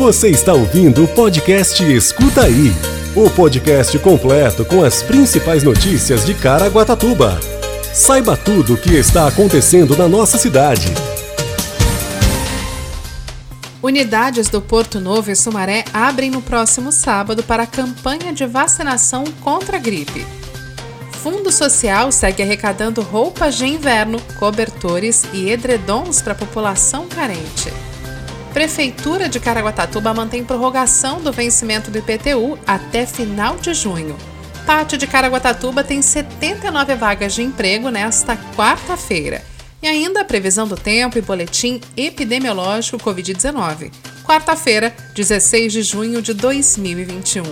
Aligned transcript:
Você 0.00 0.30
está 0.30 0.54
ouvindo 0.54 1.04
o 1.04 1.08
podcast 1.08 1.84
Escuta 1.84 2.44
Aí 2.44 2.72
o 3.14 3.28
podcast 3.28 3.98
completo 3.98 4.64
com 4.64 4.82
as 4.82 5.02
principais 5.02 5.62
notícias 5.62 6.24
de 6.24 6.32
Caraguatatuba. 6.32 7.38
Saiba 7.92 8.34
tudo 8.34 8.72
o 8.72 8.76
que 8.78 8.94
está 8.94 9.28
acontecendo 9.28 9.94
na 9.94 10.08
nossa 10.08 10.38
cidade. 10.38 10.86
Unidades 13.82 14.48
do 14.48 14.62
Porto 14.62 14.98
Novo 14.98 15.30
e 15.30 15.36
Sumaré 15.36 15.84
abrem 15.92 16.30
no 16.30 16.40
próximo 16.40 16.90
sábado 16.90 17.42
para 17.42 17.64
a 17.64 17.66
campanha 17.66 18.32
de 18.32 18.46
vacinação 18.46 19.24
contra 19.42 19.76
a 19.76 19.80
gripe. 19.80 20.26
Fundo 21.22 21.52
Social 21.52 22.10
segue 22.10 22.42
arrecadando 22.42 23.02
roupas 23.02 23.54
de 23.54 23.66
inverno, 23.66 24.18
cobertores 24.38 25.24
e 25.34 25.50
edredons 25.50 26.22
para 26.22 26.32
a 26.32 26.36
população 26.36 27.06
carente. 27.06 27.70
Prefeitura 28.52 29.28
de 29.28 29.38
Caraguatatuba 29.38 30.12
mantém 30.12 30.44
prorrogação 30.44 31.20
do 31.20 31.32
vencimento 31.32 31.90
do 31.90 31.98
IPTU 31.98 32.58
até 32.66 33.06
final 33.06 33.56
de 33.56 33.72
junho. 33.72 34.16
Pátio 34.66 34.98
de 34.98 35.06
Caraguatatuba 35.06 35.84
tem 35.84 36.02
79 36.02 36.94
vagas 36.96 37.34
de 37.34 37.42
emprego 37.42 37.90
nesta 37.90 38.36
quarta-feira. 38.56 39.42
E 39.80 39.86
ainda 39.86 40.20
a 40.20 40.24
previsão 40.24 40.66
do 40.66 40.76
tempo 40.76 41.16
e 41.16 41.22
boletim 41.22 41.80
epidemiológico 41.96 42.98
Covid-19. 42.98 43.92
Quarta-feira, 44.24 44.94
16 45.14 45.72
de 45.72 45.82
junho 45.82 46.20
de 46.20 46.34
2021. 46.34 47.44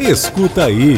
Escuta 0.00 0.64
aí. 0.64 0.96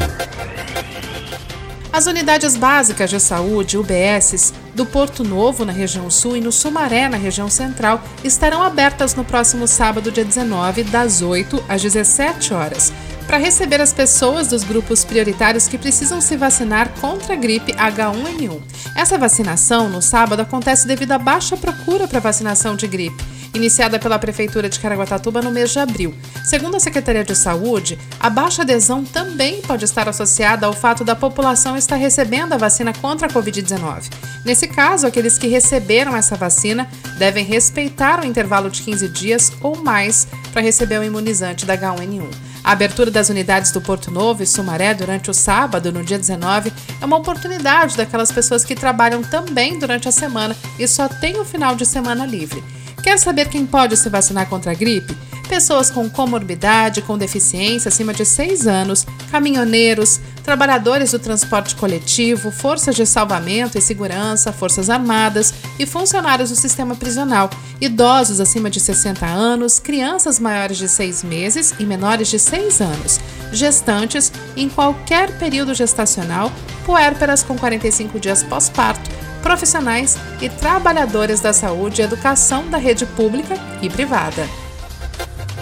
As 1.92 2.06
unidades 2.06 2.56
básicas 2.56 3.10
de 3.10 3.18
saúde, 3.18 3.76
UBSs, 3.76 4.54
do 4.78 4.86
Porto 4.86 5.24
Novo, 5.24 5.64
na 5.64 5.72
região 5.72 6.08
sul, 6.08 6.36
e 6.36 6.40
no 6.40 6.52
Sumaré, 6.52 7.08
na 7.08 7.16
região 7.16 7.50
central, 7.50 8.00
estarão 8.22 8.62
abertas 8.62 9.12
no 9.12 9.24
próximo 9.24 9.66
sábado, 9.66 10.12
dia 10.12 10.24
19, 10.24 10.84
das 10.84 11.20
8 11.20 11.64
às 11.68 11.82
17 11.82 12.54
horas, 12.54 12.92
para 13.26 13.38
receber 13.38 13.80
as 13.80 13.92
pessoas 13.92 14.46
dos 14.46 14.62
grupos 14.62 15.04
prioritários 15.04 15.66
que 15.66 15.76
precisam 15.76 16.20
se 16.20 16.36
vacinar 16.36 16.90
contra 17.00 17.34
a 17.34 17.36
gripe 17.36 17.72
H1N1. 17.72 18.60
Essa 18.94 19.18
vacinação, 19.18 19.88
no 19.88 20.00
sábado, 20.00 20.42
acontece 20.42 20.86
devido 20.86 21.10
à 21.10 21.18
baixa 21.18 21.56
procura 21.56 22.06
para 22.06 22.20
vacinação 22.20 22.76
de 22.76 22.86
gripe 22.86 23.37
iniciada 23.54 23.98
pela 23.98 24.18
Prefeitura 24.18 24.68
de 24.68 24.78
Caraguatatuba 24.78 25.42
no 25.42 25.50
mês 25.50 25.70
de 25.70 25.78
abril. 25.78 26.14
Segundo 26.44 26.76
a 26.76 26.80
Secretaria 26.80 27.24
de 27.24 27.34
Saúde, 27.34 27.98
a 28.20 28.30
baixa 28.30 28.62
adesão 28.62 29.04
também 29.04 29.60
pode 29.62 29.84
estar 29.84 30.08
associada 30.08 30.66
ao 30.66 30.72
fato 30.72 31.04
da 31.04 31.14
população 31.14 31.76
estar 31.76 31.96
recebendo 31.96 32.52
a 32.52 32.58
vacina 32.58 32.92
contra 32.92 33.26
a 33.26 33.30
Covid-19. 33.30 34.10
Nesse 34.44 34.68
caso, 34.68 35.06
aqueles 35.06 35.36
que 35.36 35.46
receberam 35.46 36.16
essa 36.16 36.36
vacina 36.36 36.88
devem 37.18 37.44
respeitar 37.44 38.20
o 38.20 38.26
intervalo 38.26 38.70
de 38.70 38.82
15 38.82 39.08
dias 39.08 39.52
ou 39.60 39.76
mais 39.76 40.26
para 40.52 40.62
receber 40.62 40.98
o 40.98 41.04
imunizante 41.04 41.66
da 41.66 41.76
H1N1. 41.76 42.48
A 42.64 42.72
abertura 42.72 43.10
das 43.10 43.28
unidades 43.28 43.70
do 43.70 43.80
Porto 43.80 44.10
Novo 44.10 44.42
e 44.42 44.46
Sumaré 44.46 44.92
durante 44.92 45.30
o 45.30 45.34
sábado, 45.34 45.90
no 45.90 46.04
dia 46.04 46.18
19, 46.18 46.72
é 47.00 47.04
uma 47.04 47.16
oportunidade 47.16 47.96
daquelas 47.96 48.30
pessoas 48.30 48.64
que 48.64 48.74
trabalham 48.74 49.22
também 49.22 49.78
durante 49.78 50.08
a 50.08 50.12
semana 50.12 50.56
e 50.78 50.86
só 50.86 51.08
têm 51.08 51.38
o 51.38 51.44
final 51.44 51.74
de 51.74 51.86
semana 51.86 52.26
livre. 52.26 52.62
Quer 53.02 53.18
saber 53.18 53.48
quem 53.48 53.64
pode 53.64 53.96
se 53.96 54.08
vacinar 54.08 54.48
contra 54.48 54.72
a 54.72 54.74
gripe? 54.74 55.16
Pessoas 55.48 55.90
com 55.90 56.10
comorbidade, 56.10 57.00
com 57.00 57.16
deficiência 57.16 57.88
acima 57.88 58.12
de 58.12 58.24
6 58.24 58.66
anos, 58.66 59.06
caminhoneiros, 59.30 60.20
trabalhadores 60.44 61.12
do 61.12 61.18
transporte 61.18 61.74
coletivo, 61.74 62.50
forças 62.50 62.94
de 62.94 63.06
salvamento 63.06 63.78
e 63.78 63.80
segurança, 63.80 64.52
forças 64.52 64.90
armadas 64.90 65.54
e 65.78 65.86
funcionários 65.86 66.50
do 66.50 66.56
sistema 66.56 66.94
prisional, 66.94 67.48
idosos 67.80 68.40
acima 68.40 68.68
de 68.68 68.78
60 68.78 69.24
anos, 69.24 69.78
crianças 69.78 70.38
maiores 70.38 70.76
de 70.76 70.88
6 70.88 71.24
meses 71.24 71.74
e 71.78 71.84
menores 71.84 72.28
de 72.28 72.38
6 72.38 72.82
anos, 72.82 73.18
gestantes 73.50 74.30
em 74.54 74.68
qualquer 74.68 75.38
período 75.38 75.72
gestacional, 75.72 76.52
puérperas 76.84 77.42
com 77.42 77.56
45 77.56 78.20
dias 78.20 78.42
pós-parto 78.42 79.27
profissionais 79.42 80.16
e 80.40 80.48
trabalhadores 80.48 81.40
da 81.40 81.52
saúde 81.52 82.00
e 82.00 82.04
educação 82.04 82.68
da 82.68 82.78
rede 82.78 83.06
pública 83.06 83.54
e 83.82 83.88
privada. 83.88 84.48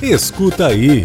Escuta 0.02 0.66
aí. 0.66 1.04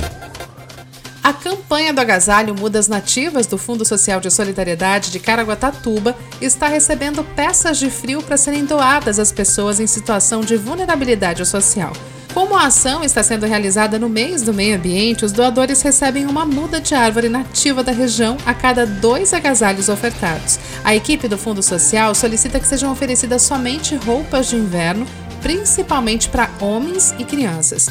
A 1.24 1.32
campanha 1.32 1.94
do 1.94 2.02
agasalho 2.02 2.56
Mudas 2.56 2.88
Nativas 2.88 3.46
do 3.46 3.58
Fundo 3.58 3.86
Social 3.86 4.20
de 4.20 4.32
Solidariedade 4.32 5.12
de 5.12 5.20
Caraguatatuba 5.20 6.16
está 6.42 6.68
recebendo 6.68 7.24
peças 7.36 7.78
de 7.78 7.92
frio 7.92 8.24
para 8.24 8.38
serem 8.38 8.66
doadas 8.66 9.20
às 9.20 9.32
pessoas 9.32 9.80
em 9.80 9.86
situação 9.86 10.42
de 10.42 10.58
vulnerabilidade 10.58 11.46
social. 11.46 11.94
Como 12.34 12.56
a 12.56 12.68
ação 12.68 13.04
está 13.04 13.22
sendo 13.22 13.46
realizada 13.46 14.00
no 14.00 14.08
mês 14.08 14.42
do 14.42 14.54
meio 14.54 14.78
ambiente, 14.78 15.26
os 15.26 15.34
doadores 15.34 15.82
recebem 15.82 16.26
uma 16.26 16.46
muda 16.46 16.80
de 16.80 16.96
árvore 16.96 17.28
nativa 17.28 17.84
da 17.84 17.92
região 17.92 18.38
a 18.46 18.54
cada 18.54 18.86
dois 18.86 19.34
agasalhos 19.34 19.90
ofertados. 19.90 20.58
A 20.82 20.96
equipe 20.96 21.28
do 21.28 21.38
Fundo 21.38 21.62
Social 21.62 22.16
solicita 22.16 22.58
que 22.58 22.68
sejam 22.68 22.90
oferecidas 22.90 23.42
somente 23.42 23.96
roupas 23.96 24.48
de 24.48 24.56
inverno, 24.56 25.06
principalmente 25.42 26.30
para 26.30 26.50
homens 26.62 27.14
e 27.20 27.26
crianças. 27.26 27.88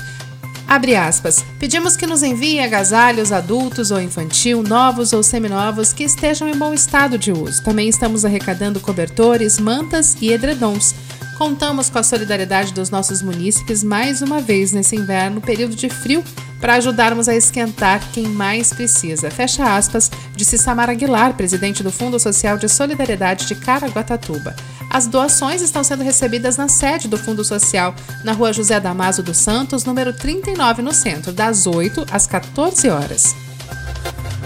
Abre 0.66 0.96
aspas. 0.96 1.44
Pedimos 1.58 1.94
que 1.94 2.06
nos 2.06 2.22
enviem 2.22 2.64
agasalhos 2.64 3.32
adultos 3.32 3.90
ou 3.90 4.00
infantil, 4.00 4.62
novos 4.62 5.12
ou 5.12 5.22
seminovos, 5.22 5.92
que 5.92 6.04
estejam 6.04 6.48
em 6.48 6.56
bom 6.56 6.72
estado 6.72 7.18
de 7.18 7.30
uso. 7.30 7.62
Também 7.62 7.88
estamos 7.88 8.24
arrecadando 8.24 8.80
cobertores, 8.80 9.58
mantas 9.58 10.16
e 10.20 10.32
edredons. 10.32 10.94
Contamos 11.40 11.88
com 11.88 11.98
a 11.98 12.02
solidariedade 12.02 12.74
dos 12.74 12.90
nossos 12.90 13.22
munícipes 13.22 13.82
mais 13.82 14.20
uma 14.20 14.42
vez 14.42 14.72
nesse 14.72 14.94
inverno, 14.94 15.40
período 15.40 15.74
de 15.74 15.88
frio, 15.88 16.22
para 16.60 16.74
ajudarmos 16.74 17.30
a 17.30 17.34
esquentar 17.34 18.06
quem 18.12 18.28
mais 18.28 18.74
precisa. 18.74 19.30
Fecha 19.30 19.74
aspas, 19.74 20.10
disse 20.36 20.58
Samara 20.58 20.92
Aguilar, 20.92 21.32
presidente 21.32 21.82
do 21.82 21.90
Fundo 21.90 22.20
Social 22.20 22.58
de 22.58 22.68
Solidariedade 22.68 23.46
de 23.46 23.54
Caraguatatuba. 23.54 24.54
As 24.90 25.06
doações 25.06 25.62
estão 25.62 25.82
sendo 25.82 26.04
recebidas 26.04 26.58
na 26.58 26.68
sede 26.68 27.08
do 27.08 27.16
Fundo 27.16 27.42
Social, 27.42 27.94
na 28.22 28.34
rua 28.34 28.52
José 28.52 28.78
Damaso 28.78 29.22
dos 29.22 29.38
Santos, 29.38 29.82
número 29.82 30.12
39, 30.12 30.82
no 30.82 30.92
centro, 30.92 31.32
das 31.32 31.66
8 31.66 32.04
às 32.12 32.26
14 32.26 32.90
horas. 32.90 33.34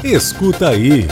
Escuta 0.04 0.68
aí. 0.68 1.08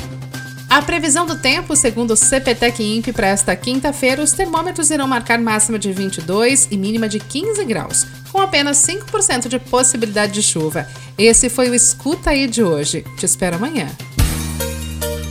A 0.76 0.82
previsão 0.82 1.26
do 1.26 1.38
tempo, 1.38 1.74
segundo 1.74 2.12
o 2.12 2.18
CPTEC 2.18 2.84
INPE, 2.84 3.14
para 3.14 3.28
esta 3.28 3.56
quinta-feira, 3.56 4.22
os 4.22 4.34
termômetros 4.34 4.90
irão 4.90 5.08
marcar 5.08 5.40
máxima 5.40 5.80
de 5.80 5.90
22 5.94 6.68
e 6.70 6.76
mínima 6.76 7.08
de 7.08 7.18
15 7.18 7.64
graus, 7.64 8.06
com 8.30 8.42
apenas 8.42 8.86
5% 8.86 9.48
de 9.48 9.58
possibilidade 9.58 10.34
de 10.34 10.44
chuva. 10.44 10.86
Esse 11.18 11.48
foi 11.48 11.70
o 11.70 11.74
Escuta 11.74 12.32
Aí 12.32 12.46
de 12.46 12.62
hoje. 12.62 13.06
Te 13.18 13.26
espero 13.26 13.56
amanhã. 13.56 13.88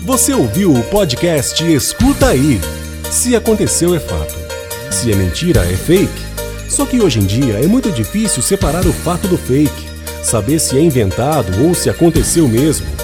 Você 0.06 0.32
ouviu 0.32 0.72
o 0.72 0.82
podcast 0.84 1.62
Escuta 1.62 2.28
Aí. 2.28 2.58
Se 3.10 3.36
aconteceu, 3.36 3.94
é 3.94 4.00
fato. 4.00 4.34
Se 4.90 5.12
é 5.12 5.14
mentira, 5.14 5.62
é 5.70 5.76
fake. 5.76 6.70
Só 6.70 6.86
que 6.86 7.02
hoje 7.02 7.18
em 7.18 7.26
dia 7.26 7.62
é 7.62 7.66
muito 7.66 7.92
difícil 7.92 8.42
separar 8.42 8.86
o 8.86 8.92
fato 8.94 9.28
do 9.28 9.36
fake, 9.36 9.90
saber 10.22 10.58
se 10.58 10.78
é 10.78 10.80
inventado 10.80 11.66
ou 11.66 11.74
se 11.74 11.90
aconteceu 11.90 12.48
mesmo. 12.48 13.03